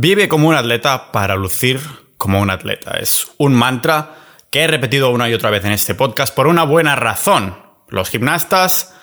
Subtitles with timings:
[0.00, 1.80] Vive como un atleta para lucir
[2.18, 2.98] como un atleta.
[3.00, 4.14] Es un mantra
[4.48, 7.58] que he repetido una y otra vez en este podcast por una buena razón.
[7.88, 8.94] Los gimnastas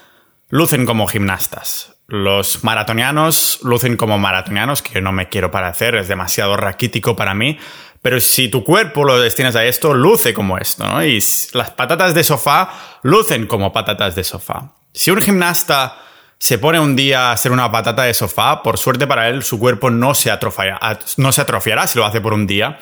[0.48, 1.98] lucen como gimnastas.
[2.08, 7.34] Los maratonianos lucen como maratonianos, que yo no me quiero parecer, es demasiado raquítico para
[7.34, 7.60] mí.
[8.02, 11.04] Pero si tu cuerpo lo destinas a esto, luce como esto, ¿no?
[11.04, 11.22] Y
[11.52, 12.70] las patatas de sofá
[13.04, 14.76] lucen como patatas de sofá.
[14.94, 15.98] Si un gimnasta
[16.38, 19.60] se pone un día a hacer una patata de sofá, por suerte para él su
[19.60, 22.80] cuerpo no se, atrofiará, no se atrofiará si lo hace por un día,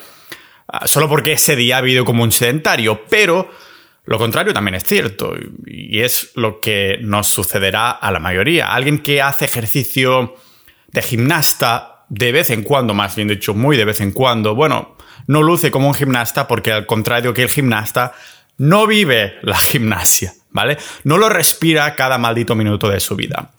[0.68, 3.50] ah, solo porque ese día ha habido como un sedentario, pero
[4.06, 5.34] lo contrario también es cierto
[5.66, 8.74] y es lo que nos sucederá a la mayoría.
[8.74, 10.34] Alguien que hace ejercicio
[10.88, 14.96] de gimnasta de vez en cuando, más bien dicho, muy de vez en cuando, bueno,
[15.26, 18.12] no luce como un gimnasta porque al contrario que el gimnasta,
[18.58, 20.78] no vive la gimnasia, ¿vale?
[21.02, 23.50] No lo respira cada maldito minuto de su vida.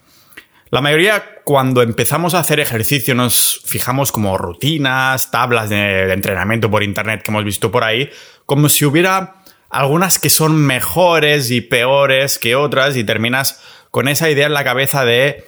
[0.71, 6.81] La mayoría, cuando empezamos a hacer ejercicio, nos fijamos como rutinas, tablas de, entrenamiento por
[6.81, 8.09] internet que hemos visto por ahí,
[8.47, 9.35] como si hubiera
[9.69, 14.63] algunas que son mejores y peores que otras y terminas con esa idea en la
[14.63, 15.45] cabeza de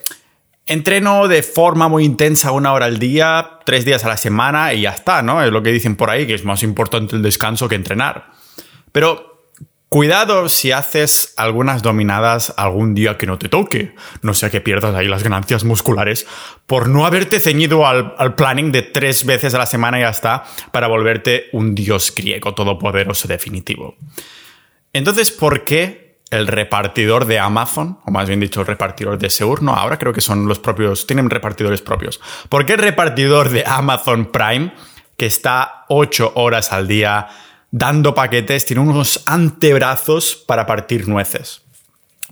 [0.65, 4.81] entreno de forma muy intensa una hora al día, tres días a la semana y
[4.81, 5.41] ya está, ¿no?
[5.41, 8.31] Es lo que dicen por ahí, que es más importante el descanso que entrenar.
[8.91, 9.26] Pero
[9.89, 14.93] Cuidado si haces algunas dominadas algún día que no te toque, no sea que pierdas
[14.93, 16.27] ahí las ganancias musculares
[16.65, 20.43] por no haberte ceñido al, planning de tres veces a la semana y ya está
[20.73, 23.95] para volverte un dios griego todopoderoso definitivo.
[24.91, 29.63] Entonces, ¿por qué el repartidor de Amazon, o más bien dicho, el repartidor de Seur,
[29.63, 32.19] no, ahora creo que son los propios, tienen repartidores propios.
[32.49, 34.73] ¿Por qué el repartidor de Amazon Prime,
[35.15, 37.29] que está ocho horas al día,
[37.71, 41.61] dando paquetes, tiene unos antebrazos para partir nueces.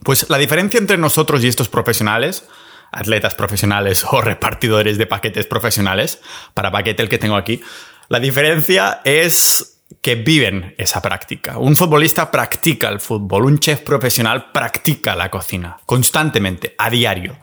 [0.03, 2.45] Pues la diferencia entre nosotros y estos profesionales,
[2.91, 6.21] atletas profesionales o repartidores de paquetes profesionales,
[6.53, 7.61] para paquete el que tengo aquí,
[8.07, 11.57] la diferencia es que viven esa práctica.
[11.57, 17.37] Un futbolista practica el fútbol, un chef profesional practica la cocina, constantemente, a diario.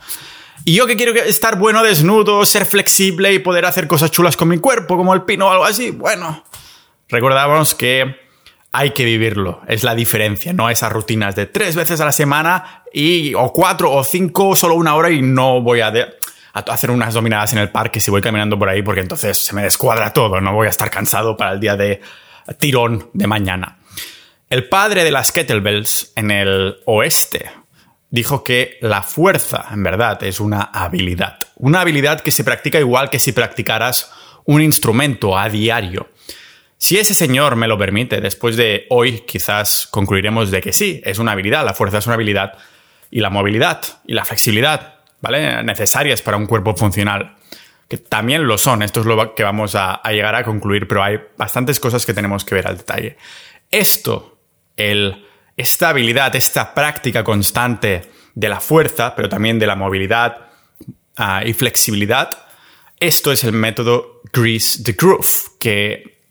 [0.64, 4.48] Y yo que quiero estar bueno desnudo, ser flexible y poder hacer cosas chulas con
[4.48, 6.44] mi cuerpo, como el pino o algo así, bueno,
[7.12, 8.16] Recordamos que
[8.72, 12.84] hay que vivirlo, es la diferencia, no esas rutinas de tres veces a la semana
[12.90, 15.92] y o cuatro o cinco, solo una hora y no voy a,
[16.54, 19.62] hacer unas dominadas en el parque si voy caminando por ahí porque entonces se me
[19.62, 22.00] descuadra todo, no voy a estar cansado para el día de
[22.56, 23.76] tirón de mañana.
[24.48, 27.50] El padre de las kettlebells en el oeste
[28.08, 31.38] dijo que la fuerza, en verdad, es una habilidad.
[31.56, 34.10] Una habilidad que se practica igual que si practicaras
[34.46, 36.08] un instrumento a diario.
[36.82, 41.20] Si ese señor me lo permite, después de hoy quizás concluiremos de que sí, es
[41.20, 42.58] una habilidad, la fuerza es una habilidad,
[43.08, 45.62] y la movilidad y la flexibilidad, ¿vale?
[45.62, 47.36] Necesarias para un cuerpo funcional,
[47.86, 51.20] que también lo son, esto es lo que vamos a, llegar a concluir, pero hay
[51.36, 53.16] bastantes cosas que tenemos que ver al detalle.
[53.70, 54.40] Esto,
[54.76, 55.24] el,
[55.56, 60.48] esta habilidad, esta práctica constante de la fuerza, pero también de la movilidad
[61.16, 62.30] ah, y flexibilidad,
[62.98, 66.21] esto es el método Grease the Groove, que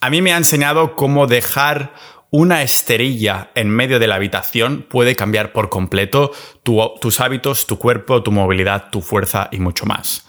[0.00, 1.92] a mí me ha enseñado cómo dejar
[2.30, 8.22] una esterilla en medio de la habitación puede cambiar por completo tus hábitos, tu cuerpo,
[8.22, 10.24] tu movilidad, tu fuerza y mucho más.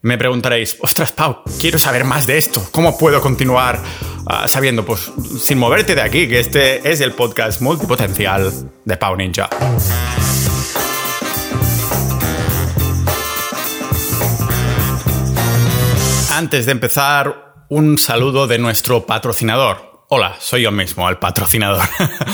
[0.00, 2.66] Me preguntaréis, ostras, Pau, quiero saber más de esto.
[2.72, 3.80] ¿Cómo puedo continuar
[4.26, 4.84] ah, sabiendo?
[4.84, 8.50] Pues sin moverte de aquí, que este es el podcast multipotencial
[8.84, 9.48] de Pau Ninja.
[16.30, 20.04] Antes de empezar, un saludo de nuestro patrocinador.
[20.10, 21.82] Hola, soy yo mismo, el patrocinador.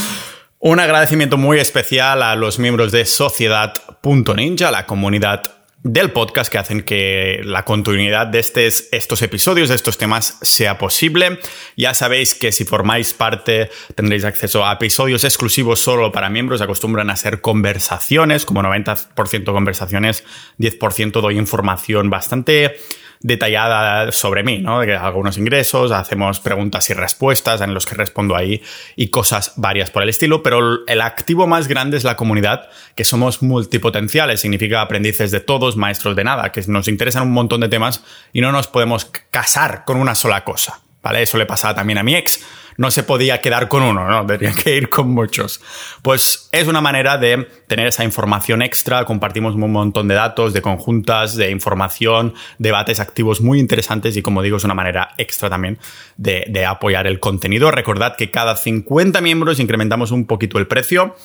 [0.59, 5.54] un agradecimiento muy especial a los miembros de Sociedad.ninja, la comunidad
[5.84, 11.38] del podcast que hacen que la continuidad de estos episodios, de estos temas, sea posible.
[11.77, 16.62] Ya sabéis que si formáis parte tendréis acceso a episodios exclusivos solo para miembros.
[16.62, 20.25] Acostumbran a ser conversaciones, como 90% conversaciones,
[20.59, 22.75] 10% doy información bastante
[23.21, 24.81] detallada sobre mí, ¿no?
[24.81, 28.63] Algunos ingresos, hacemos preguntas y respuestas en los que respondo ahí
[28.97, 33.04] y cosas varias por el estilo, pero el activo más grande es la comunidad, que
[33.04, 37.69] somos multipotenciales, significa aprendices de todos, maestros de nada, que nos interesan un montón de
[37.69, 41.22] temas y no nos podemos casar con una sola cosa, ¿vale?
[41.22, 42.41] Eso le pasaba también a mi ex
[42.78, 44.24] no se podía quedar con uno, ¿no?
[44.39, 45.60] Tenía que ir con muchos.
[46.00, 50.62] Pues es una manera de tener esa información extra, compartimos un montón de datos, de
[50.62, 55.78] conjuntas, de información, debates activos muy interesantes y como digo, es una manera extra también
[56.16, 57.71] de, apoyar el contenido.
[57.71, 61.16] Recordad que cada 50 miembros incrementamos un poquito el precio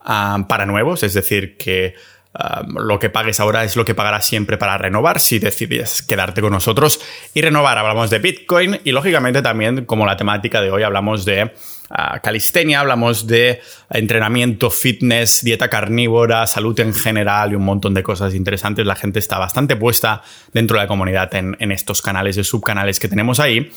[0.00, 1.94] ah, para nuevos, es decir, que
[2.32, 6.52] lo que pagues ahora es lo que pagarás siempre para renovar si decides quedarte con
[6.52, 7.00] nosotros
[7.34, 7.76] y renovar.
[7.76, 11.52] Hablamos de Bitcoin y lógicamente también como la temática de hoy hablamos de
[11.90, 13.60] ah, calistenia, hablamos de
[13.90, 18.86] entrenamiento, fitness, dieta carnívora, salud en general y un montón de cosas interesantes.
[18.86, 20.22] La gente está bastante puesta
[20.52, 23.72] dentro de la comunidad en, estos canales y subcanales que tenemos ahí.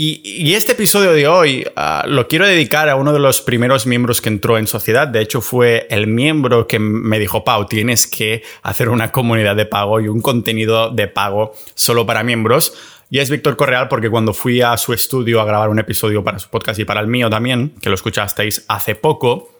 [0.00, 4.20] Y, este episodio de hoy ah, lo quiero dedicar a uno de los primeros miembros
[4.20, 5.08] que entró en sociedad.
[5.08, 9.66] De hecho, fue el miembro que me dijo, Pau, tienes que hacer una comunidad de
[9.66, 12.74] pago y un contenido de pago solo para miembros.
[13.10, 16.38] Y es Víctor Correal porque cuando fui a su estudio a grabar un episodio para
[16.38, 19.58] su podcast y para el mío también, que lo escuchasteis hace poco,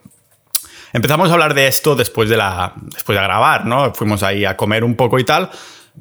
[0.92, 3.92] empezamos a hablar de esto después de, la, después de grabar, ¿no?
[3.92, 5.50] Fuimos ahí a comer un poco y tal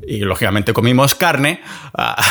[0.06, 1.62] y lógicamente comimos carne
[1.94, 2.22] ah,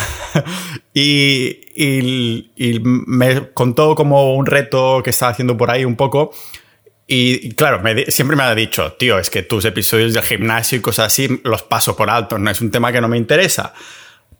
[0.95, 6.33] y, me contó como un reto que estaba haciendo por ahí un poco
[7.09, 11.07] y, claro, siempre me ha dicho, tío, es que tus episodios del gimnasio y cosas
[11.07, 13.73] así los paso por alto, no es un tema que no me interesa.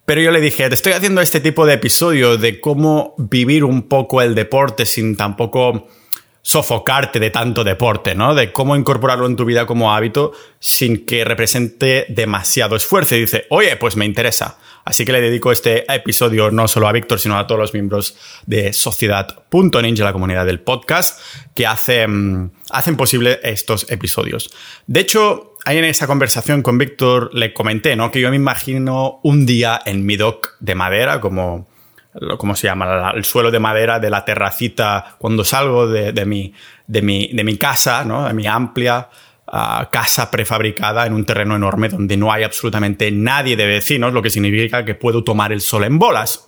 [0.03, 3.83] Pero yo le dije, te estoy haciendo este tipo de episodio de cómo vivir un
[3.89, 5.87] poco el deporte sin tampoco
[6.47, 8.33] sofocarte de tanto deporte, ¿no?
[8.33, 13.15] De cómo incorporarlo en tu vida como hábito sin que represente demasiado esfuerzo.
[13.15, 14.57] Y dice, oye, pues me interesa.
[14.85, 18.15] Así que le dedico este episodio no solo a Víctor, sino a todos los miembros
[18.45, 21.19] de Sociedad.ninja, la comunidad del podcast,
[21.53, 24.49] que hacen, hacen posible estos episodios.
[24.85, 28.09] De hecho, ahí en esa conversación con Víctor le comenté, ¿no?
[28.09, 31.67] Que yo me imagino un día en mi dock de madera, como
[32.37, 33.11] ¿cómo se llama?
[33.15, 36.53] El suelo de madera de la terracita cuando salgo de, mi,
[36.87, 39.09] de, mi, de mi casa, de mi amplia
[39.47, 44.21] ah, casa prefabricada en un terreno enorme donde no hay absolutamente nadie de vecinos, lo
[44.21, 46.47] que significa que puedo tomar el sol en bolas.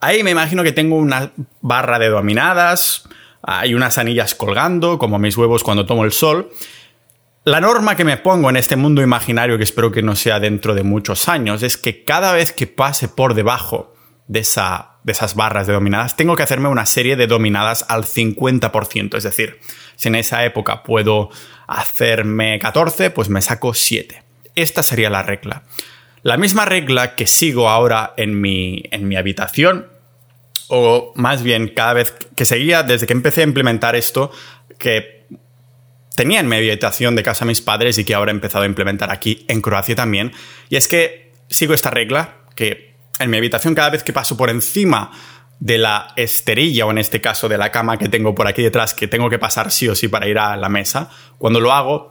[0.00, 3.08] Ahí me imagino que tengo una barra de dominadas,
[3.42, 6.50] hay unas anillas colgando, como mis huevos cuando tomo el sol.
[7.44, 10.74] La norma que me pongo en este mundo imaginario, que espero que no sea dentro
[10.74, 13.94] de muchos años, es que cada vez que pase por debajo
[14.30, 18.04] de, esa, de esas barras de dominadas, tengo que hacerme una serie de dominadas al
[18.04, 19.16] 50%.
[19.16, 19.58] Es decir,
[19.96, 21.30] si en esa época puedo
[21.66, 24.22] hacerme 14, pues me saco 7.
[24.54, 25.62] Esta sería la regla.
[26.22, 29.88] La misma regla que sigo ahora en mi, en mi habitación,
[30.68, 34.30] o más bien cada vez que seguía, desde que empecé a implementar esto,
[34.78, 35.26] que
[36.14, 39.10] tenía en mi habitación de casa mis padres y que ahora he empezado a implementar
[39.10, 40.32] aquí en Croacia también,
[40.68, 42.89] y es que sigo esta regla que
[43.20, 45.10] en mi habitación cada vez que paso por encima
[45.60, 48.94] de la esterilla o en este caso de la cama que tengo por aquí detrás
[48.94, 52.10] que tengo que pasar sí o sí para ir a la mesa, cuando lo hago,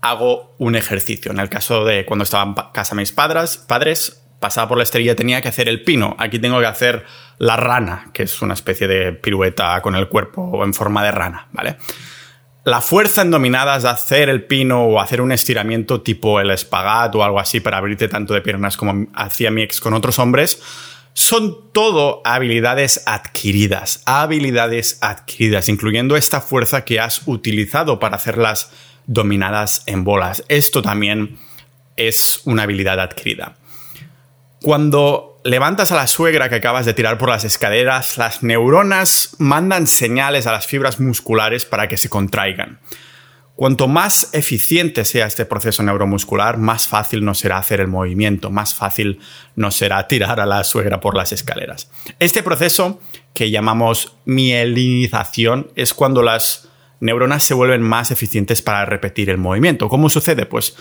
[0.00, 1.30] hago un ejercicio.
[1.30, 5.14] En el caso de cuando estaba en casa mis padres, padres pasaba por la esterilla
[5.14, 6.16] tenía que hacer el pino.
[6.18, 7.04] Aquí tengo que hacer
[7.38, 11.48] la rana, que es una especie de pirueta con el cuerpo en forma de rana,
[11.52, 11.76] ¿vale?
[12.66, 17.14] La fuerza en dominadas de hacer el pino o hacer un estiramiento tipo el espagat
[17.14, 20.60] o algo así para abrirte tanto de piernas como hacía mi ex con otros hombres,
[21.12, 28.72] son todo habilidades adquiridas, habilidades adquiridas, incluyendo esta fuerza que has utilizado para hacer las
[29.06, 30.42] dominadas en bolas.
[30.48, 31.38] Esto también
[31.96, 33.54] es una habilidad adquirida.
[34.60, 39.86] Cuando levantas a la suegra que acabas de tirar por las escaleras, las neuronas mandan
[39.86, 42.80] señales a las fibras musculares para que se contraigan.
[43.54, 48.74] Cuanto más eficiente sea este proceso neuromuscular, más fácil nos será hacer el movimiento, más
[48.74, 49.18] fácil
[49.54, 51.90] nos será tirar a la suegra por las escaleras.
[52.18, 53.00] Este proceso,
[53.32, 56.68] que llamamos mielinización, es cuando las
[57.00, 59.88] neuronas se vuelven más eficientes para repetir el movimiento.
[59.88, 60.44] ¿Cómo sucede?
[60.44, 60.76] Pues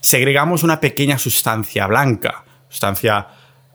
[0.00, 3.26] segregamos una pequeña sustancia blanca, sustancia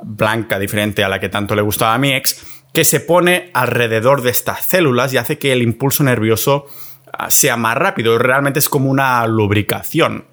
[0.03, 2.41] blanca diferente a la que tanto le gustaba a mi ex,
[2.73, 6.65] que se pone alrededor de estas células y hace que el impulso nervioso
[7.11, 8.17] ah, sea más rápido.
[8.17, 10.25] Realmente es como una lubricación.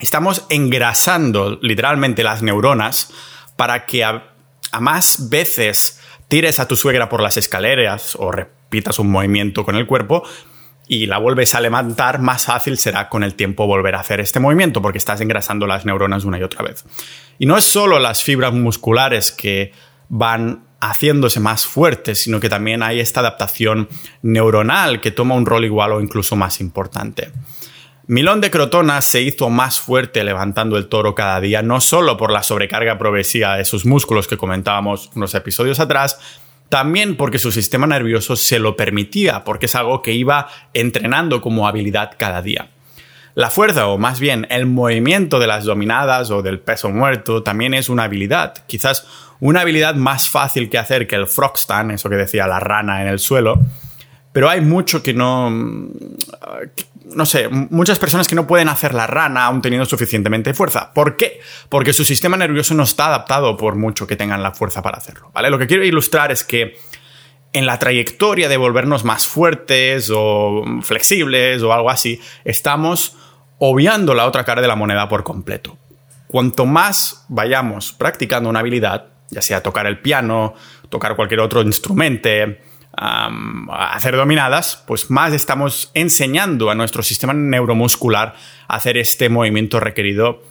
[0.00, 3.12] Estamos engrasando literalmente las neuronas
[3.56, 4.34] para que a,
[4.80, 9.86] más veces tires a tu suegra por las escaleras o repitas un movimiento con el
[9.86, 10.24] cuerpo,
[10.86, 14.40] y la vuelves a levantar, más fácil será con el tiempo volver a hacer este
[14.40, 16.84] movimiento porque estás engrasando las neuronas una y otra vez.
[17.38, 19.72] Y no es solo las fibras musculares que
[20.08, 23.88] van haciéndose más fuertes, sino que también hay esta adaptación
[24.22, 27.32] neuronal que toma un rol igual o incluso más importante.
[28.06, 32.30] Milón de Crotona se hizo más fuerte levantando el toro cada día, no solo por
[32.30, 36.18] la sobrecarga progresiva de sus músculos que comentábamos unos episodios atrás,
[36.68, 41.68] también porque su sistema nervioso se lo permitía, porque es algo que iba entrenando como
[41.68, 42.68] habilidad cada día.
[43.34, 47.74] La fuerza, o más bien el movimiento de las dominadas o del peso muerto, también
[47.74, 48.54] es una habilidad.
[48.66, 49.06] Quizás
[49.40, 53.08] una habilidad más fácil que hacer que el frogstand, eso que decía la rana en
[53.08, 53.60] el suelo,
[54.32, 55.52] pero hay mucho que no,
[57.04, 60.92] no sé, muchas personas que no pueden hacer la rana aún teniendo suficientemente fuerza.
[60.92, 61.40] ¿Por qué?
[61.68, 65.30] Porque su sistema nervioso no está adaptado por mucho que tengan la fuerza para hacerlo,
[65.34, 65.50] ¿vale?
[65.50, 66.76] Lo que quiero ilustrar es que
[67.52, 73.16] en la trayectoria de volvernos más fuertes o flexibles o algo así, estamos
[73.58, 75.78] obviando la otra cara de la moneda por completo.
[76.26, 80.54] Cuanto más vayamos practicando una habilidad, ya sea tocar el piano,
[80.88, 82.28] tocar cualquier otro instrumento,
[83.70, 88.34] hacer dominadas, pues más estamos enseñando a nuestro sistema neuromuscular
[88.68, 90.42] a hacer este movimiento requerido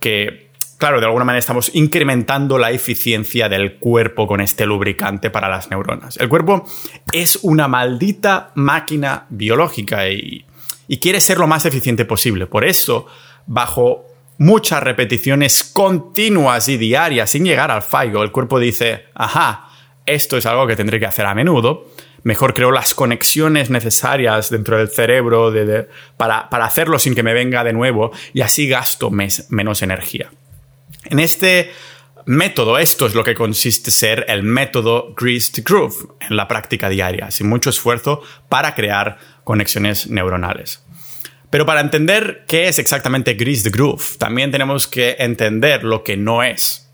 [0.00, 5.48] que, claro, de alguna manera estamos incrementando la eficiencia del cuerpo con este lubricante para
[5.48, 6.16] las neuronas.
[6.18, 6.64] El cuerpo
[7.12, 10.44] es una maldita máquina biológica y,
[10.88, 12.46] y quiere ser lo más eficiente posible.
[12.46, 13.06] Por eso,
[13.46, 14.06] bajo
[14.38, 19.68] muchas repeticiones continuas y diarias sin llegar al fallo, el cuerpo dice, ajá,
[20.06, 21.88] esto es algo que tendré que hacer a menudo,
[22.22, 25.52] mejor creo las conexiones necesarias dentro del cerebro
[26.16, 30.30] para, hacerlo sin que me venga de nuevo y así gasto menos energía.
[31.06, 31.72] En este
[32.26, 37.30] método, esto es lo que consiste ser el método Greased Groove en la práctica diaria,
[37.30, 40.84] sin mucho esfuerzo para crear conexiones neuronales.
[41.50, 46.42] Pero para entender qué es exactamente Greased Groove, también tenemos que entender lo que no
[46.42, 46.91] es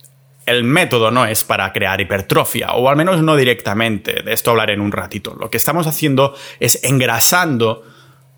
[0.49, 4.73] el método no es para crear hipertrofia, o al menos no directamente, de esto hablaré
[4.73, 5.37] en un ratito.
[5.38, 7.85] Lo que estamos haciendo es engrasando,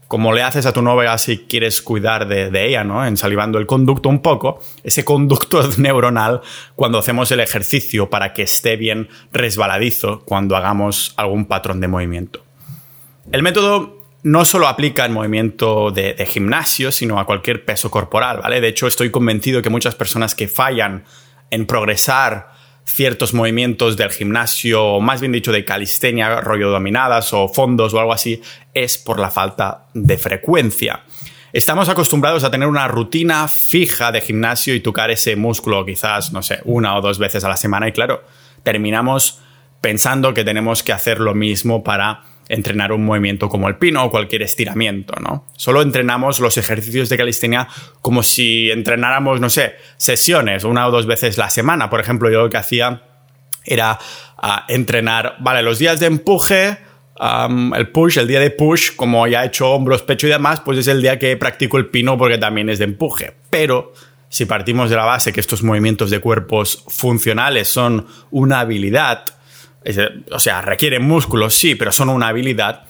[0.08, 3.06] como le haces a tu novia si quieres cuidar de, ella, ¿no?
[3.06, 6.40] Ensalivando el conducto un poco, ese conducto neuronal
[6.74, 12.44] cuando hacemos el ejercicio para que esté bien resbaladizo cuando hagamos algún patrón de movimiento.
[13.30, 18.40] El método no solo aplica en movimiento de, de, gimnasio, sino a cualquier peso corporal,
[18.42, 18.60] ¿vale?
[18.60, 21.04] De hecho, estoy convencido que muchas personas que fallan
[21.50, 22.50] en progresar
[22.84, 28.12] ciertos movimientos del gimnasio, más bien dicho de calistenia, rollo dominadas o fondos o algo
[28.12, 28.42] así,
[28.74, 31.04] es por la falta de frecuencia.
[31.52, 36.42] Estamos acostumbrados a tener una rutina fija de gimnasio y tocar ese músculo quizás, no
[36.42, 38.24] sé, una o dos veces a la semana y claro,
[38.62, 39.40] terminamos
[39.80, 44.10] pensando que tenemos que hacer lo mismo para entrenar un movimiento como el pino o
[44.10, 45.46] cualquier estiramiento, ¿no?
[45.56, 47.68] Solo entrenamos los ejercicios de calistenia
[48.02, 51.88] como si entrenáramos, no sé, sesiones una o dos veces la semana.
[51.88, 53.02] Por ejemplo, yo lo que hacía
[53.64, 53.98] era
[54.36, 56.78] ah, entrenar, vale, los días de empuje,
[57.76, 60.78] el push, el día de push, como ya he hecho hombros, pecho y demás, pues
[60.78, 63.34] es el día que practico el pino porque también es de empuje.
[63.48, 63.92] Pero
[64.28, 69.24] si partimos de la base que estos movimientos de cuerpos funcionales son una habilidad,
[70.30, 72.84] o sea, requieren músculos, sí, pero son una habilidad.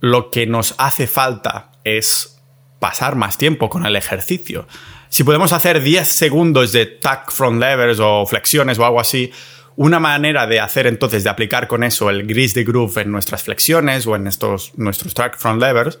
[0.00, 2.40] Lo que nos hace falta es
[2.78, 4.66] pasar más tiempo con el ejercicio.
[5.08, 9.32] Si podemos hacer 10 segundos de tuck front levers o flexiones o algo así,
[9.76, 13.42] una manera de hacer entonces, de aplicar con eso el grease de groove en nuestras
[13.42, 15.98] flexiones o en estos, nuestros tuck front levers,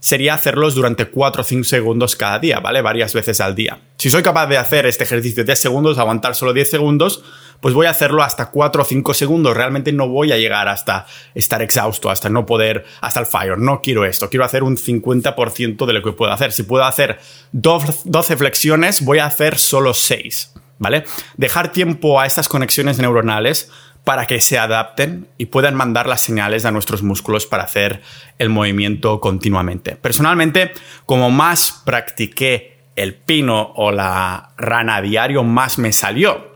[0.00, 2.82] sería hacerlos durante 4 o 5 segundos cada día, ¿vale?
[2.82, 3.78] Varias veces al día.
[3.98, 7.22] Si soy capaz de hacer este ejercicio de 10 segundos, aguantar solo 10 segundos,
[7.60, 9.56] pues voy a hacerlo hasta 4 o 5 segundos.
[9.56, 13.58] Realmente no voy a llegar hasta estar exhausto, hasta no poder, hasta el fire.
[13.58, 14.30] No quiero esto.
[14.30, 16.52] Quiero hacer un 50% de lo que puedo hacer.
[16.52, 17.20] Si puedo hacer
[17.52, 20.54] 12 flexiones, voy a hacer solo 6.
[20.78, 21.04] ¿Vale?
[21.36, 23.70] Dejar tiempo a esas conexiones neuronales
[24.04, 28.02] para que se adapten y puedan mandar las señales a nuestros músculos para hacer
[28.38, 29.96] el movimiento continuamente.
[29.96, 30.72] Personalmente,
[31.06, 36.50] como más practiqué el pino o la rana diario, más me salió.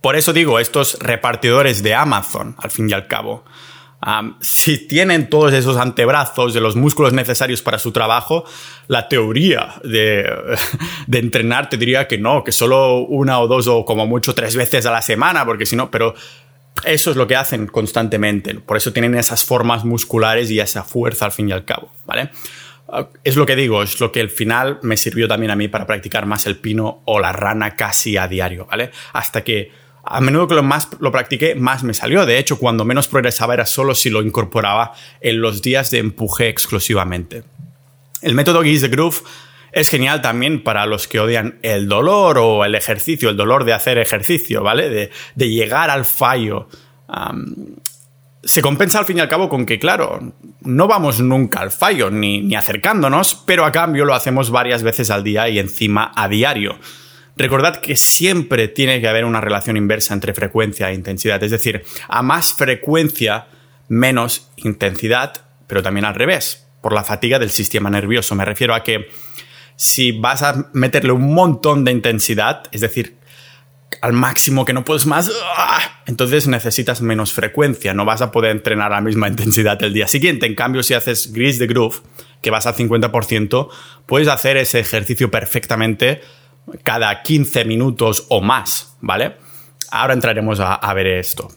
[0.00, 3.44] Por eso digo, estos repartidores de Amazon, al fin y al cabo,
[4.40, 8.44] si tienen todos esos antebrazos de los músculos necesarios para su trabajo,
[8.86, 10.30] la teoría de,
[11.06, 14.54] de, entrenar te diría que no, que solo una o dos o como mucho tres
[14.54, 16.14] veces a la semana, porque si no, pero
[16.84, 18.54] eso es lo que hacen constantemente.
[18.54, 22.30] Por eso tienen esas formas musculares y esa fuerza al fin y al cabo, ¿vale?
[22.88, 25.68] Ah, es lo que digo, es lo que al final me sirvió también a mí
[25.68, 28.90] para practicar más el pino o la rana casi a diario, ¿vale?
[29.12, 29.72] Hasta que
[30.04, 32.24] a menudo que lo más lo practiqué, más me salió.
[32.26, 36.48] De hecho, cuando menos progresaba era solo si lo incorporaba en los días de empuje
[36.48, 37.42] exclusivamente.
[38.22, 39.22] El método Giz Groove
[39.76, 43.74] es genial también para los que odian el dolor o el ejercicio, el dolor de
[43.74, 45.10] hacer ejercicio, ¿vale?
[45.34, 46.68] De, llegar al fallo.
[48.42, 52.10] se compensa al fin y al cabo con que, claro, no vamos nunca al fallo,
[52.10, 56.78] ni, acercándonos, pero a cambio lo hacemos varias veces al día y encima a diario.
[57.36, 61.84] Recordad que siempre tiene que haber una relación inversa entre frecuencia e intensidad, es decir,
[62.08, 63.48] a más frecuencia,
[63.88, 65.34] menos intensidad,
[65.66, 68.34] pero también al revés, por la fatiga del sistema nervioso.
[68.34, 69.10] Me refiero a que
[69.76, 73.18] si vas a meterle un montón de intensidad, es decir,
[74.00, 76.02] al máximo que no puedes más, ¡ah!
[76.06, 80.08] entonces necesitas menos frecuencia, no vas a poder entrenar a la misma intensidad el día
[80.08, 80.46] siguiente.
[80.46, 82.02] En cambio, si haces grease the groove,
[82.42, 83.68] que vas al 50%,
[84.06, 86.20] puedes hacer ese ejercicio perfectamente
[86.82, 89.36] cada 15 minutos o más, ¿vale?
[89.90, 91.48] Ahora entraremos a, ver esto.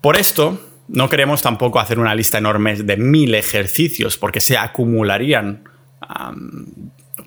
[0.00, 5.64] Por esto, no queremos tampoco hacer una lista enorme de mil ejercicios porque se acumularían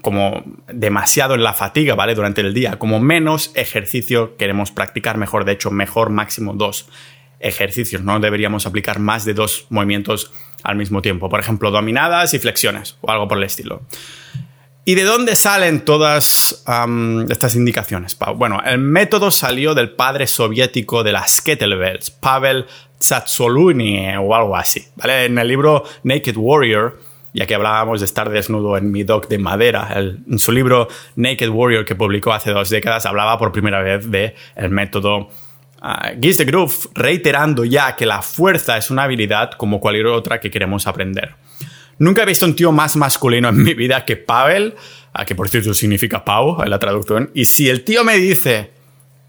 [0.02, 2.16] como demasiado en la fatiga, ¿vale?
[2.16, 2.78] Durante el día.
[2.80, 6.90] Como menos ejercicio queremos practicar mejor, de hecho, mejor máximo dos
[7.40, 8.02] ejercicios.
[8.02, 10.32] No deberíamos aplicar más de dos movimientos
[10.64, 11.30] al mismo tiempo.
[11.30, 13.82] Por ejemplo, dominadas y flexiones o algo por el estilo.
[14.86, 16.64] ¿Y de dónde salen todas
[17.30, 18.18] estas indicaciones?
[18.36, 22.66] Bueno, el método salió del padre soviético de las kettlebells, Pavel
[23.00, 24.86] Tsatsouline o algo así.
[24.96, 25.26] ¿vale?
[25.26, 27.00] En el libro Naked Warrior,
[27.34, 31.50] ya que hablábamos de estar desnudo en mi dog de madera, en su libro Naked
[31.50, 35.30] Warrior que publicó hace dos décadas, hablaba por primera vez del el método
[35.84, 40.88] Uh, Groove, reiterando ya que la fuerza es una habilidad como cualquier otra que queremos
[40.88, 41.36] aprender.
[42.00, 44.76] Nunca he visto un tío más masculino en mi vida que Pavel,
[45.28, 47.32] que por cierto significa Pau en la traducción.
[47.34, 48.72] Y si el tío me dice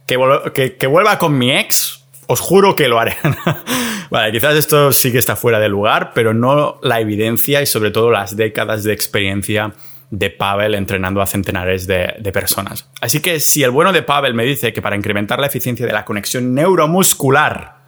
[0.07, 3.17] que, que, vuelva con mi ex, os juro que lo haré.
[4.11, 7.91] vale, quizás esto sí que está fuera de lugar, pero no la evidencia y sobre
[7.91, 9.73] todo las décadas de experiencia
[10.11, 12.89] de Pavel entrenando a centenares de, personas.
[13.01, 15.93] Así que si el bueno de Pavel me dice que para incrementar la eficiencia de
[15.93, 17.85] la conexión neuromuscular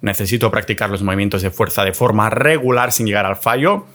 [0.00, 3.86] necesito practicar los movimientos de fuerza de forma regular sin llegar al fallo,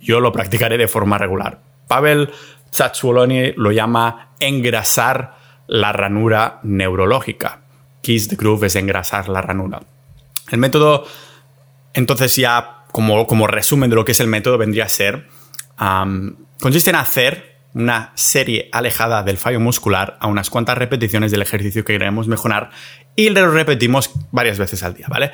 [0.00, 1.60] yo lo practicaré de forma regular.
[1.88, 2.30] Pavel
[2.70, 5.36] Tsatsouline lo llama engrasar
[5.66, 7.62] la ranura neurológica.
[8.00, 9.80] Kiss the Groove es engrasar la ranura.
[10.50, 11.06] El método,
[11.92, 15.28] entonces ya como, como resumen de lo que es el método, vendría a ser,
[16.60, 21.84] consiste en hacer una serie alejada del fallo muscular a unas cuantas repeticiones del ejercicio
[21.84, 22.70] que queremos mejorar
[23.14, 25.30] y lo repetimos varias veces al día, ¿vale?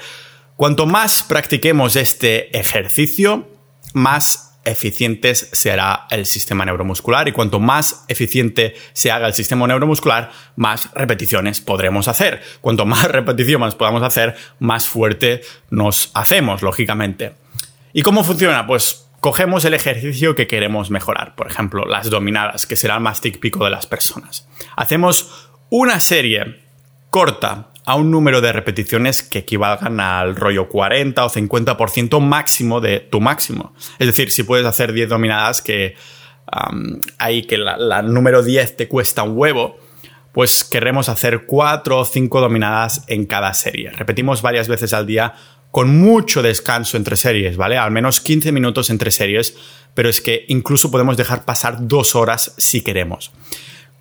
[0.57, 3.51] Cuanto más practiquemos este ejercicio,
[3.95, 10.31] más eficientes será el sistema neuromuscular y cuanto más eficiente se haga el sistema neuromuscular,
[10.57, 12.43] más repeticiones podremos hacer.
[12.61, 17.33] Cuanto más repeticiones podamos hacer, más fuerte nos hacemos, lógicamente.
[17.93, 18.67] ¿Y cómo funciona?
[18.67, 23.21] Pues cogemos el ejercicio que queremos mejorar, por ejemplo, las dominadas, que será el más
[23.21, 24.49] típico de las personas.
[24.77, 26.61] Hacemos una serie
[27.11, 32.99] corta a un número de repeticiones que equivalgan al rollo 40 o 50% máximo de
[32.99, 33.75] tu máximo.
[34.01, 35.95] Es decir, si puedes hacer 10 dominadas que
[37.19, 39.79] hay que la, número 10 te cuesta un huevo,
[40.33, 43.91] pues queremos hacer 4 o 5 dominadas en cada serie.
[43.91, 45.35] Repetimos varias veces al día
[45.71, 47.79] con mucho descanso entre series, ¿vale?
[47.79, 49.57] Al menos 15 minutos entre series,
[49.95, 53.31] pero es que incluso podemos dejar pasar dos horas si queremos.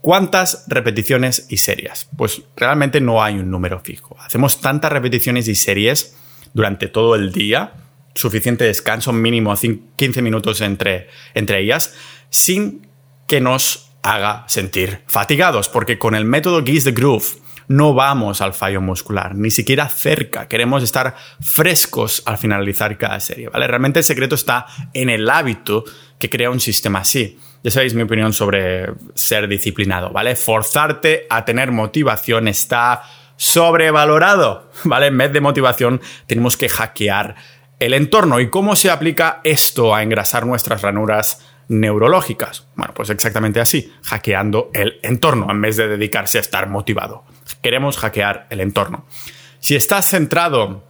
[0.05, 2.07] ¿Cuántas repeticiones y series?
[2.15, 4.15] Pues realmente no hay un número fijo.
[4.19, 6.15] Hacemos tantas repeticiones y series
[6.53, 7.73] durante todo el día,
[8.13, 11.95] suficiente descanso, mínimo 15 minutos entre, entre ellas,
[12.29, 12.87] sin
[13.27, 18.53] que nos haga sentir fatigados, porque con el método Giz the Groove no vamos al
[18.53, 20.47] fallo muscular, ni siquiera cerca.
[20.47, 23.65] Queremos estar frescos al finalizar cada serie, ¿vale?
[23.65, 25.83] Realmente el secreto está en el hábito
[26.19, 27.39] que crea un sistema así.
[27.65, 30.35] Ya sabéis mi opinión sobre ser disciplinado, ¿vale?
[30.35, 33.01] Forzarte a tener motivación está
[33.37, 35.07] sobrevalorado, ¿vale?
[35.07, 37.33] En vez de motivación tenemos que hackear
[37.79, 38.39] el entorno.
[38.39, 42.67] ¿Y cómo se aplica esto a engrasar nuestras ranuras neurológicas?
[42.75, 47.23] Bueno, pues exactamente así, hackeando el entorno en vez de dedicarse a estar motivado.
[47.63, 49.07] Queremos hackear el entorno.
[49.59, 50.83] Si estás centrado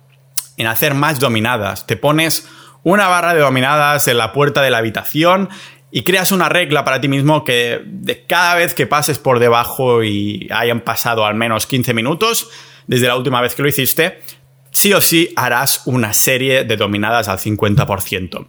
[0.58, 2.46] en hacer más dominadas, te pones
[2.86, 5.50] una barra de dominadas en la puerta de la habitación
[5.92, 10.04] y creas una regla para ti mismo que de cada vez que pases por debajo
[10.04, 12.50] y hayan pasado al menos 15 minutos
[12.88, 14.20] desde la última vez que lo hiciste,
[14.72, 18.48] sí o sí harás una serie de dominadas al 50%.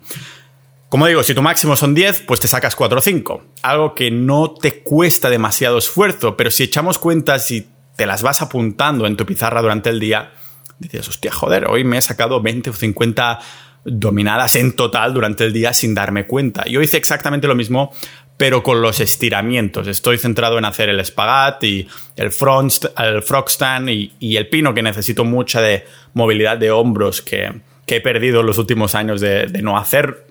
[0.88, 3.44] Como digo, si tu máximo son 10, pues te sacas 4 o 5.
[3.62, 8.42] Algo que no te cuesta demasiado esfuerzo, pero si echamos cuentas y te las vas
[8.42, 10.32] apuntando en tu pizarra durante el día,
[10.78, 13.40] dices, hostia, joder, hoy me he sacado 20 o 50
[13.86, 16.64] dominadas en total durante el día sin darme cuenta.
[16.66, 17.92] Yo hice exactamente lo mismo,
[18.36, 19.86] pero con los estiramientos.
[19.86, 24.74] Estoy centrado en hacer el espagat y el, front, el frog stand y, el pino,
[24.74, 29.46] que necesito mucha de movilidad de hombros que, he perdido en los últimos años de,
[29.62, 30.26] no hacer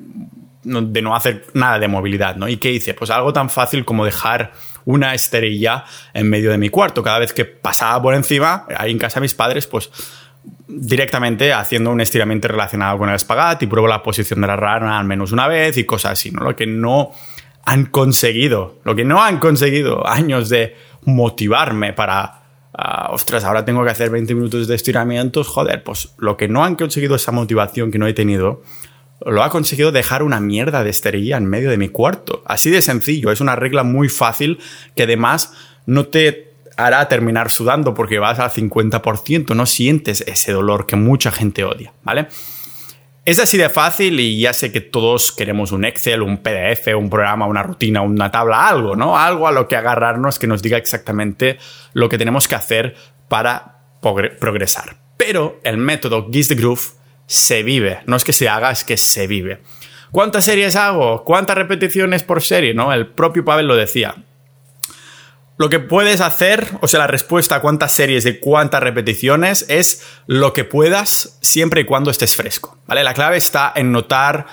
[0.63, 2.49] de no hacer nada de movilidad, ¿no?
[2.49, 2.95] ¿Y qué hice?
[2.95, 4.51] Pues algo tan fácil como dejar
[4.83, 7.03] una esterilla en medio de mi cuarto.
[7.03, 9.91] Cada vez que pasaba por encima, ahí en casa de mis padres, pues
[10.67, 14.99] directamente haciendo un estiramiento relacionado con el espagat y pruebo la posición de la rana
[14.99, 16.43] al menos una vez y cosas así, ¿no?
[16.43, 17.11] Lo que no
[17.65, 23.83] han conseguido, lo que no han conseguido años de motivarme para, ah, ostras, ahora tengo
[23.83, 27.91] que hacer 20 minutos de estiramientos, joder, pues lo que no han conseguido esa motivación
[27.91, 28.61] que no he tenido,
[29.25, 32.43] lo ha conseguido dejar una mierda de esterilla en medio de mi cuarto.
[32.45, 34.59] Así de sencillo, es una regla muy fácil
[34.95, 35.53] que además
[35.85, 41.31] no te hará terminar sudando porque vas al 50%, no sientes ese dolor que mucha
[41.31, 42.27] gente odia, ¿vale?
[43.25, 47.09] Es así de fácil y ya sé que todos queremos un Excel, un PDF, un
[47.09, 49.17] programa, una rutina, una tabla, algo, ¿no?
[49.17, 51.57] Algo a lo que agarrarnos que nos diga exactamente
[51.93, 52.95] lo que tenemos que hacer
[53.27, 53.79] para
[54.39, 54.97] progresar.
[55.17, 56.83] Pero el método Giz the Groove
[57.25, 59.59] se vive, no es que se haga, es que se vive.
[60.11, 61.23] ¿Cuántas series hago?
[61.23, 62.75] ¿Cuántas repeticiones por serie?
[62.75, 62.93] ¿No?
[62.93, 64.15] El propio Pavel lo decía.
[65.57, 70.05] Lo que puedes hacer, o sea, la respuesta a cuántas series de cuántas repeticiones es
[70.27, 73.03] lo que puedas siempre y cuando estés fresco, ¿vale?
[73.03, 74.47] La clave está en notar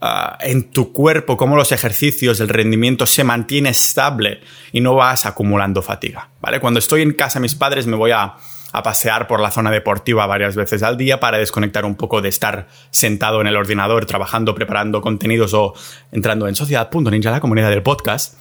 [0.00, 5.26] ah, en tu cuerpo cómo los ejercicios, el rendimiento se mantiene estable y no vas
[5.26, 6.60] acumulando fatiga, ¿vale?
[6.60, 8.36] Cuando estoy en casa de mis padres me voy a,
[8.74, 12.28] a pasear por la zona deportiva varias veces al día para desconectar un poco de
[12.28, 15.74] estar sentado en el ordenador trabajando, preparando contenidos o
[16.12, 18.34] entrando en Sociedad.ninja, la comunidad del podcast.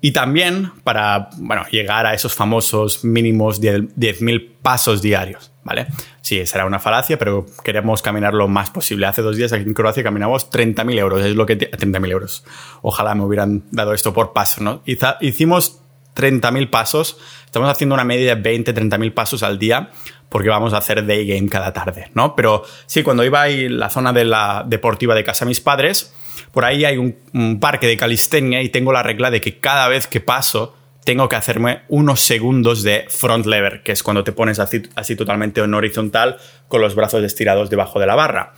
[0.00, 5.86] Y también para bueno, llegar a esos famosos mínimos 10.000 pasos diarios, ¿vale?
[6.20, 9.06] Sí, será una falacia, pero queremos caminar lo más posible.
[9.06, 11.58] Hace dos días aquí en Croacia caminamos 30.000 euros, es lo que...
[11.58, 12.44] 30.000 euros.
[12.82, 14.82] Ojalá me hubieran dado esto por paso, ¿no?
[14.84, 15.80] Hicimos
[16.14, 19.90] 30.000 pasos, estamos haciendo una media de 20, 30.000 pasos al día
[20.28, 22.34] porque vamos a hacer day game cada tarde, ¿no?
[22.34, 26.14] Pero sí, cuando iba a la zona de la deportiva de casa de mis padres,
[26.56, 30.06] por ahí hay un, parque de calistenia y tengo la regla de que cada vez
[30.06, 34.58] que paso tengo que hacerme unos segundos de front lever, que es cuando te pones
[34.58, 34.80] así,
[35.16, 36.38] totalmente en horizontal
[36.68, 38.54] con los brazos estirados debajo de la barra.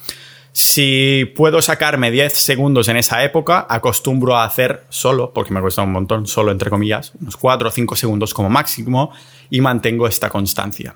[0.53, 5.83] Si puedo sacarme 10 segundos en esa época, acostumbro a hacer solo, porque me cuesta
[5.83, 9.11] un montón, solo entre comillas, unos 4 o 5 segundos como máximo
[9.51, 10.95] y mantengo esta constancia.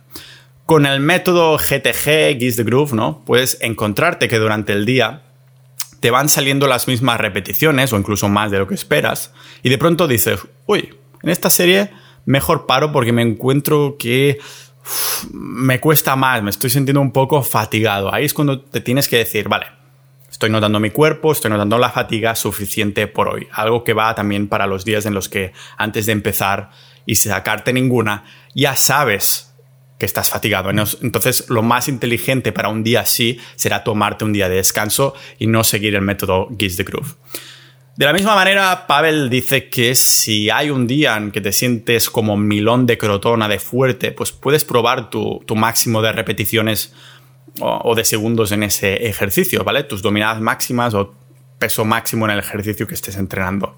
[0.66, 3.24] Con el método GTG, Giz the Groove, ¿no?
[3.26, 5.22] Puedes encontrarte que durante el día
[6.02, 9.78] te van saliendo las mismas repeticiones o incluso más de lo que esperas y de
[9.78, 11.92] pronto dices, uy, en esta serie
[12.24, 14.40] mejor paro porque me encuentro que
[15.32, 18.12] me cuesta más, me estoy sintiendo un poco fatigado.
[18.12, 19.66] Ahí es cuando te tienes que decir, vale,
[20.28, 23.46] estoy notando mi cuerpo, estoy notando la fatiga suficiente por hoy.
[23.52, 26.70] Algo que va también para los días en los que antes de empezar
[27.06, 28.24] y sacarte ninguna,
[28.56, 29.51] ya sabes
[30.02, 30.68] que estás fatigado.
[30.70, 35.46] Entonces, lo más inteligente para un día así será tomarte un día de descanso y
[35.46, 37.14] no seguir el método Giz the Groove.
[37.94, 42.10] De la misma manera, Pavel dice que si hay un día en que te sientes
[42.10, 46.92] como milón de crotona de fuerte, pues puedes probar tu, máximo de repeticiones
[47.60, 49.84] o, de segundos en ese ejercicio, ¿vale?
[49.84, 51.14] Tus dominadas máximas o
[51.60, 53.76] peso máximo en el ejercicio que estés entrenando.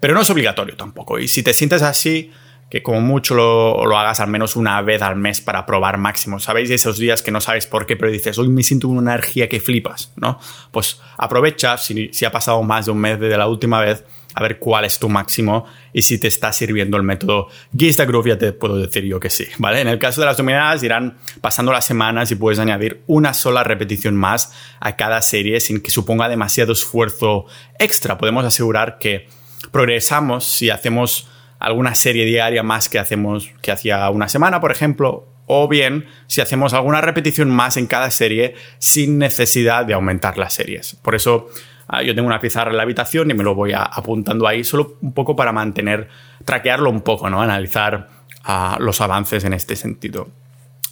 [0.00, 1.20] Pero no es obligatorio tampoco.
[1.20, 2.32] Y si te sientes así,
[2.70, 6.38] que como mucho lo, hagas al menos una vez al mes para probar máximo.
[6.38, 9.48] ¿Sabéis esos días que no sabes por qué, pero dices, hoy me siento una energía
[9.48, 10.38] que flipas, ¿no?
[10.70, 14.60] Pues aprovecha, si, ha pasado más de un mes desde la última vez, a ver
[14.60, 18.52] cuál es tu máximo y si te está sirviendo el método Gista Groove, ya te
[18.52, 19.80] puedo decir yo que sí, ¿vale?
[19.80, 23.64] En el caso de las dominadas irán pasando las semanas y puedes añadir una sola
[23.64, 27.46] repetición más a cada serie sin que suponga demasiado esfuerzo
[27.80, 28.16] extra.
[28.18, 29.26] Podemos asegurar que
[29.72, 31.29] progresamos si hacemos
[31.60, 36.40] alguna serie diaria más que hacemos que hacía una semana, por ejemplo, o bien si
[36.40, 40.96] hacemos alguna repetición más en cada serie sin necesidad de aumentar las series.
[40.96, 41.48] Por eso
[41.86, 44.96] ah, yo tengo una pizarra en la habitación y me lo voy apuntando ahí solo
[45.02, 46.08] un poco para mantener,
[46.44, 47.42] traquearlo un poco, ¿no?
[47.42, 48.08] Analizar
[48.42, 50.28] ah, los avances en este sentido.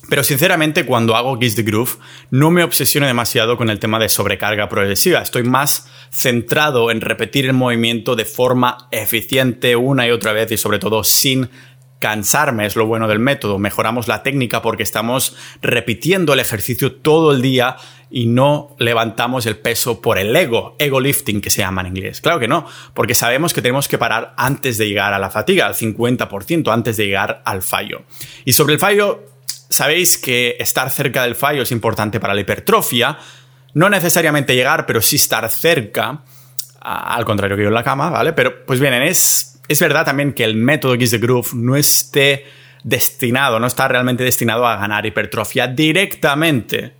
[0.09, 1.99] Pero sinceramente, cuando hago Giz the Groove,
[2.31, 5.21] no me obsesiono demasiado con el tema de sobrecarga progresiva.
[5.21, 10.57] Estoy más centrado en repetir el movimiento de forma eficiente una y otra vez y
[10.57, 11.51] sobre todo sin
[11.99, 12.64] cansarme.
[12.64, 13.59] Es lo bueno del método.
[13.59, 17.77] Mejoramos la técnica porque estamos repitiendo el ejercicio todo el día
[18.11, 22.23] y no levantamos el peso por el ego, ego lifting que se llama en inglés.
[22.23, 25.66] Claro que no, porque sabemos que tenemos que parar antes de llegar a la fatiga,
[25.66, 28.05] al 50%, antes de llegar al fallo.
[28.47, 29.25] Y sobre el fallo,
[29.68, 33.18] Sabéis que estar cerca del fallo es importante para la hipertrofia.
[33.74, 36.22] No necesariamente llegar, pero sí estar cerca.
[36.81, 38.33] Al contrario que yo en la cama, ¿vale?
[38.33, 42.46] Pero pues bien, es, es verdad también que el método Giz the Groove no esté
[42.83, 46.94] destinado, no está realmente destinado a ganar hipertrofia directamente,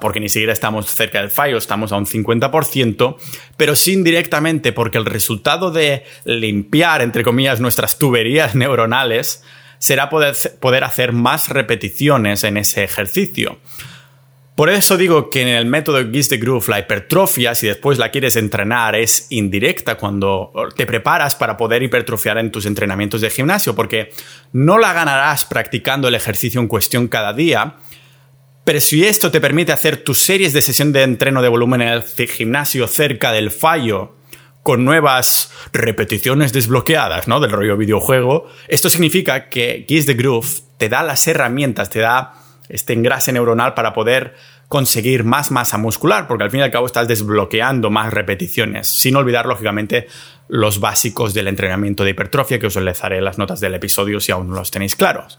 [0.00, 3.16] porque ni siquiera estamos cerca del fallo, estamos a un 50%,
[3.56, 9.44] pero sí indirectamente porque el resultado de limpiar, entre comillas, nuestras tuberías neuronales
[9.82, 13.58] será poder, poder hacer más repeticiones en ese ejercicio.
[14.54, 18.12] Por eso digo que en el método Giz the Groove la hipertrofia, si después la
[18.12, 23.74] quieres entrenar, es indirecta cuando te preparas para poder hipertrofiar en tus entrenamientos de gimnasio,
[23.74, 24.10] porque
[24.52, 27.78] no la ganarás practicando el ejercicio en cuestión cada día,
[28.64, 31.88] Pero si esto te permite hacer tus series de sesión de entreno de volumen en
[31.88, 34.14] el gimnasio cerca del fallo,
[34.62, 37.40] con nuevas repeticiones desbloqueadas, ¿no?
[37.40, 42.34] Del rollo videojuego, esto significa que Kiss the Groove te da las herramientas, te da
[42.68, 44.34] este engrase neuronal para poder
[44.68, 49.16] conseguir más masa muscular, porque al fin y al cabo estás desbloqueando más repeticiones, sin
[49.16, 50.06] olvidar, lógicamente,
[50.48, 54.32] los básicos del entrenamiento de hipertrofia, que os enlazaré en las notas del episodio si
[54.32, 55.38] aún no los tenéis claros.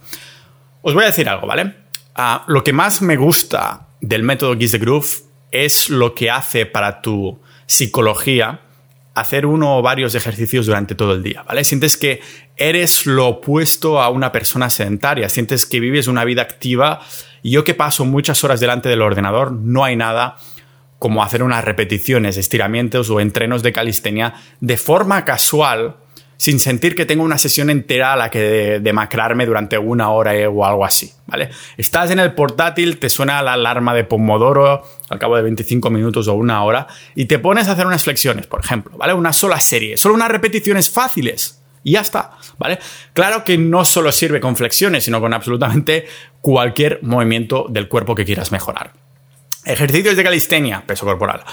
[0.84, 1.76] Os voy a decir algo, ¿vale?
[2.14, 7.02] Ah, lo que más me gusta del método Giz Groove es lo que hace para
[7.02, 8.60] tu psicología
[9.14, 11.64] hacer uno o varios ejercicios durante todo el día, ¿vale?
[11.64, 12.22] Sientes que
[12.58, 17.02] eres lo opuesto a una persona sedentaria, sientes que vives una vida activa
[17.52, 20.38] yo que paso muchas horas delante del ordenador, no hay nada
[20.98, 25.98] como hacer unas repeticiones, estiramientos o entrenos de calistenia de forma casual
[26.38, 30.66] sin sentir que tengo una sesión entera a la que demacrarme durante una hora o
[30.66, 31.50] algo así, ¿vale?
[31.78, 36.28] Estás en el portátil, te suena la alarma de Pomodoro al cabo de 25 minutos
[36.28, 39.14] o una hora y te pones a hacer unas flexiones, por ejemplo, ¿vale?
[39.14, 41.62] Una sola serie, solo unas repeticiones fáciles.
[41.86, 42.80] Y ya está, ¿vale?
[43.14, 46.06] Claro que no solo sirve con flexiones, sino con absolutamente
[46.42, 48.94] cualquier movimiento del cuerpo que quieras mejorar.
[49.66, 51.44] Ejercicios de calistenia, peso corporal.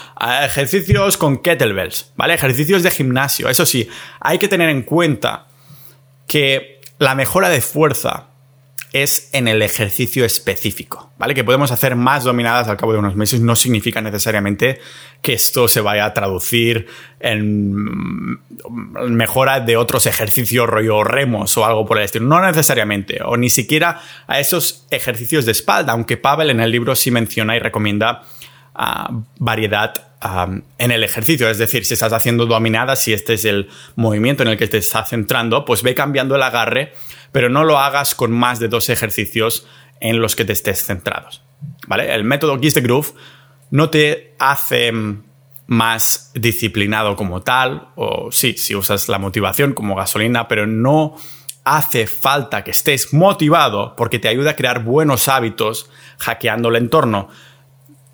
[0.44, 2.34] Ejercicios con kettlebells, ¿vale?
[2.34, 3.48] Ejercicios de gimnasio.
[3.48, 3.88] Eso sí,
[4.20, 5.46] hay que tener en cuenta
[6.26, 8.29] que la mejora de fuerza
[8.92, 11.34] es en el ejercicio específico, ¿vale?
[11.34, 14.80] Que podemos hacer más dominadas al cabo de unos meses no significa necesariamente
[15.22, 16.86] que esto se vaya a traducir
[17.20, 18.40] en
[19.08, 22.26] mejora de otros ejercicios rollo remos o algo por el estilo.
[22.26, 26.96] No necesariamente, o ni siquiera a esos ejercicios de espalda, aunque Pavel en el libro
[26.96, 28.22] sí menciona y recomienda
[28.74, 30.48] ah, variedad ah,
[30.78, 31.48] en el ejercicio.
[31.48, 34.78] Es decir, si estás haciendo dominadas, si este es el movimiento en el que te
[34.78, 36.92] estás centrando, pues ve cambiando el agarre
[37.32, 39.66] pero no lo hagas con más de dos ejercicios
[40.00, 41.42] en los que te estés centrados.
[41.86, 42.14] ¿Vale?
[42.14, 43.14] El método Kiss the Groove
[43.70, 44.92] no te hace
[45.66, 51.14] más disciplinado como tal, o sí, si usas la motivación como gasolina, pero no
[51.64, 55.88] hace falta que estés motivado porque te ayuda a crear buenos hábitos
[56.18, 57.28] hackeando el entorno.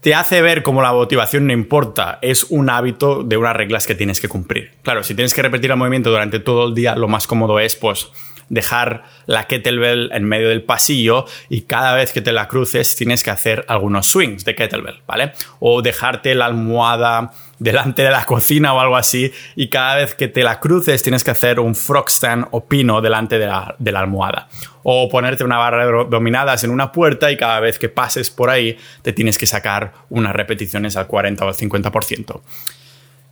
[0.01, 3.95] Te hace ver como la motivación no importa, es un hábito de unas reglas que
[3.95, 4.73] tienes que cumplir.
[4.83, 7.75] Claro, si tienes que repetir el movimiento durante todo el día, lo más cómodo es
[7.75, 8.11] pues
[8.49, 13.23] dejar la kettlebell en medio del pasillo y cada vez que te la cruces tienes
[13.23, 15.33] que hacer algunos swings de kettlebell, ¿vale?
[15.59, 20.29] O dejarte la almohada delante de la cocina o algo así y cada vez que
[20.29, 23.93] te la cruces tienes que hacer un frog stand o pino delante de la, de
[23.93, 24.49] la almohada.
[24.83, 28.51] O ponerte una barra de dominadas en una puerta y cada vez que pases por
[28.51, 32.41] ahí te tienes que sacar unas repeticiones al 40 o al 50%.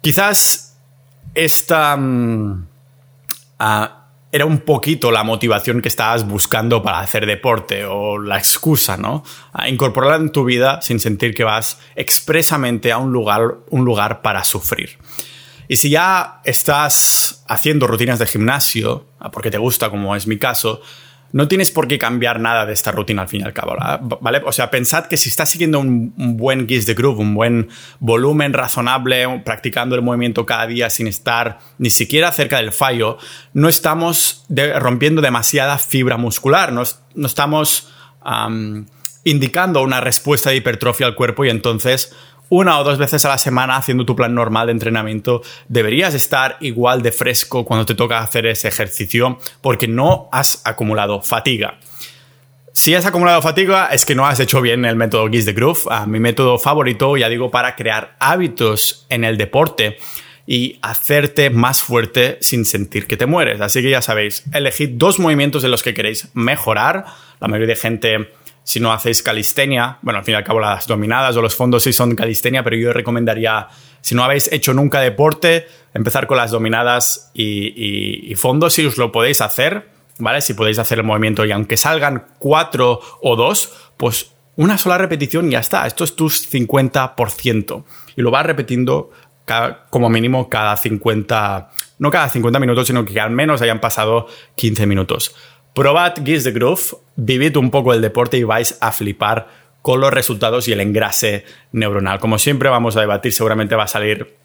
[0.00, 0.76] Quizás
[1.34, 1.96] esta...
[1.96, 2.66] Mm,
[3.58, 4.03] ah,
[4.34, 9.22] era un poquito la motivación que estabas buscando para hacer deporte o la excusa, ¿no?
[9.68, 14.42] Incorporarla en tu vida sin sentir que vas expresamente a un lugar, un lugar para
[14.42, 14.98] sufrir.
[15.68, 20.82] Y si ya estás haciendo rutinas de gimnasio, porque te gusta, como es mi caso,
[21.34, 23.74] no tienes por qué cambiar nada de esta rutina al fin y al cabo,
[24.20, 24.40] ¿vale?
[24.46, 28.52] O sea, pensad que si estás siguiendo un, buen guise de groove, un buen volumen
[28.52, 33.18] razonable, practicando el movimiento cada día sin estar ni siquiera cerca del fallo,
[33.52, 36.84] no estamos rompiendo demasiada fibra muscular, no,
[37.26, 37.88] estamos
[39.24, 42.14] indicando una respuesta de hipertrofia al cuerpo y entonces
[42.48, 46.56] una o dos veces a la semana haciendo tu plan normal de entrenamiento, deberías estar
[46.60, 51.78] igual de fresco cuando te toca hacer ese ejercicio porque no has acumulado fatiga.
[52.72, 55.82] Si has acumulado fatiga es que no has hecho bien el método Giz de Groove,
[55.90, 59.96] ah, mi método favorito, ya digo, para crear hábitos en el deporte
[60.46, 63.60] y hacerte más fuerte sin sentir que te mueres.
[63.60, 67.06] Así que ya sabéis, elegid dos movimientos en los que queréis mejorar.
[67.40, 68.32] La mayoría de gente
[68.64, 71.82] si no hacéis calistenia, bueno, al fin y al cabo las dominadas o los fondos
[71.82, 73.68] sí son calistenia, pero yo recomendaría,
[74.00, 79.12] si no habéis hecho nunca deporte, empezar con las dominadas y, fondos si os lo
[79.12, 80.40] podéis hacer, ¿vale?
[80.40, 85.48] Si podéis hacer el movimiento y aunque salgan cuatro o dos, pues una sola repetición
[85.48, 85.86] y ya está.
[85.86, 87.84] Esto es tu 50%.
[88.16, 89.10] Y lo vas repitiendo
[89.90, 94.86] como mínimo cada 50, no cada 50 minutos, sino que al menos hayan pasado 15
[94.86, 95.34] minutos.
[95.74, 99.48] Probad Giz the Groove, vivid un poco el deporte y vais a flipar
[99.82, 102.20] con los resultados y el engrase neuronal.
[102.20, 104.36] Como siempre vamos a debatir, seguramente va a salir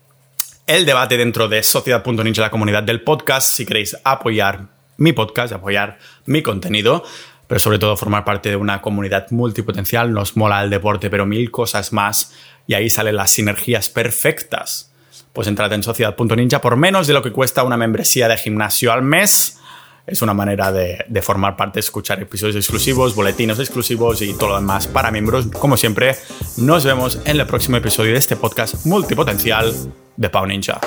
[0.65, 5.99] el debate dentro de Sociedad.ninja, la comunidad del podcast, si queréis apoyar mi podcast, apoyar
[6.25, 7.03] mi contenido,
[7.45, 10.11] pero sobre todo formar parte de una comunidad multipotencial.
[10.11, 12.33] Nos mola el deporte, pero mil cosas más
[12.65, 14.91] y ahí salen las sinergias perfectas.
[15.33, 19.03] Pues entrad en Sociedad.ninja por menos de lo que cuesta una membresía de gimnasio al
[19.03, 19.59] mes
[20.07, 24.88] es una manera de, formar parte, escuchar episodios exclusivos, boletines exclusivos y todo lo demás
[24.88, 25.47] para miembros.
[25.47, 26.15] Como siempre,
[26.57, 29.73] nos vemos en el próximo episodio de este podcast multipotencial
[30.17, 30.79] de Pau Ninja.